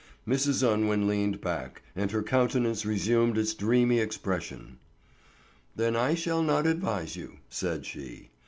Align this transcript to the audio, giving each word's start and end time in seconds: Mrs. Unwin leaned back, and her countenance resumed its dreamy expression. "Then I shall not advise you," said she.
Mrs. 0.27 0.67
Unwin 0.67 1.05
leaned 1.07 1.41
back, 1.41 1.83
and 1.95 2.09
her 2.09 2.23
countenance 2.23 2.87
resumed 2.87 3.37
its 3.37 3.53
dreamy 3.53 3.99
expression. 3.99 4.79
"Then 5.75 5.95
I 5.95 6.15
shall 6.15 6.41
not 6.41 6.65
advise 6.65 7.15
you," 7.15 7.37
said 7.49 7.85
she. 7.85 8.31